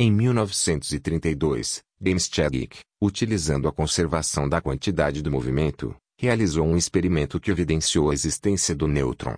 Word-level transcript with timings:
Em 0.00 0.10
1932, 0.10 1.80
James 2.00 2.28
Chadwick, 2.32 2.80
utilizando 3.00 3.68
a 3.68 3.72
conservação 3.72 4.48
da 4.48 4.60
quantidade 4.60 5.22
do 5.22 5.30
movimento, 5.30 5.94
realizou 6.18 6.66
um 6.66 6.76
experimento 6.76 7.38
que 7.38 7.52
evidenciou 7.52 8.10
a 8.10 8.14
existência 8.14 8.74
do 8.74 8.88
nêutron. 8.88 9.36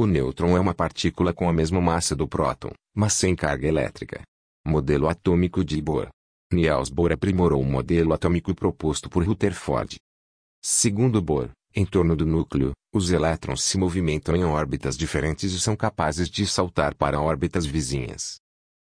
O 0.00 0.06
nêutron 0.06 0.56
é 0.56 0.60
uma 0.60 0.72
partícula 0.72 1.34
com 1.34 1.48
a 1.48 1.52
mesma 1.52 1.80
massa 1.80 2.14
do 2.14 2.28
próton, 2.28 2.70
mas 2.94 3.14
sem 3.14 3.34
carga 3.34 3.66
elétrica. 3.66 4.22
Modelo 4.64 5.08
atômico 5.08 5.64
de 5.64 5.82
Bohr. 5.82 6.06
Niels 6.52 6.88
Bohr 6.88 7.10
aprimorou 7.10 7.60
o 7.60 7.64
modelo 7.64 8.12
atômico 8.12 8.54
proposto 8.54 9.10
por 9.10 9.26
Rutherford. 9.26 9.96
Segundo 10.62 11.20
Bohr, 11.20 11.50
em 11.74 11.84
torno 11.84 12.14
do 12.14 12.24
núcleo, 12.24 12.70
os 12.94 13.10
elétrons 13.10 13.64
se 13.64 13.76
movimentam 13.76 14.36
em 14.36 14.44
órbitas 14.44 14.96
diferentes 14.96 15.52
e 15.52 15.58
são 15.58 15.74
capazes 15.74 16.30
de 16.30 16.46
saltar 16.46 16.94
para 16.94 17.20
órbitas 17.20 17.66
vizinhas. 17.66 18.36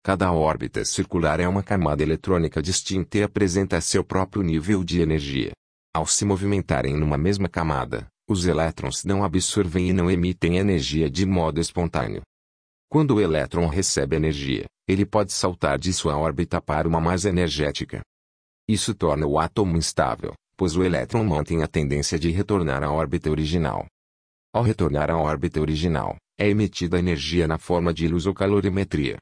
Cada 0.02 0.32
órbita 0.32 0.84
circular 0.84 1.38
é 1.38 1.46
uma 1.46 1.62
camada 1.62 2.02
eletrônica 2.02 2.60
distinta 2.60 3.18
e 3.18 3.22
apresenta 3.22 3.80
seu 3.80 4.02
próprio 4.02 4.42
nível 4.42 4.82
de 4.82 5.00
energia. 5.00 5.52
Ao 5.94 6.04
se 6.04 6.24
movimentarem 6.24 6.96
numa 6.96 7.16
mesma 7.16 7.48
camada, 7.48 8.08
os 8.28 8.46
elétrons 8.46 9.04
não 9.04 9.24
absorvem 9.24 9.88
e 9.88 9.92
não 9.92 10.10
emitem 10.10 10.58
energia 10.58 11.08
de 11.10 11.24
modo 11.24 11.60
espontâneo. 11.60 12.20
Quando 12.90 13.14
o 13.16 13.20
elétron 13.20 13.66
recebe 13.66 14.16
energia, 14.16 14.66
ele 14.86 15.06
pode 15.06 15.32
saltar 15.32 15.78
de 15.78 15.92
sua 15.92 16.16
órbita 16.16 16.60
para 16.60 16.86
uma 16.86 17.00
mais 17.00 17.24
energética. 17.24 18.02
Isso 18.68 18.94
torna 18.94 19.26
o 19.26 19.38
átomo 19.38 19.76
instável, 19.76 20.34
pois 20.56 20.76
o 20.76 20.84
elétron 20.84 21.24
mantém 21.24 21.62
a 21.62 21.66
tendência 21.66 22.18
de 22.18 22.30
retornar 22.30 22.82
à 22.82 22.92
órbita 22.92 23.30
original. 23.30 23.86
Ao 24.52 24.62
retornar 24.62 25.10
à 25.10 25.16
órbita 25.16 25.60
original, 25.60 26.16
é 26.38 26.48
emitida 26.48 26.98
energia 26.98 27.48
na 27.48 27.58
forma 27.58 27.92
de 27.94 28.06
luz 28.08 28.26
ou 28.26 28.34
calorimetria. 28.34 29.16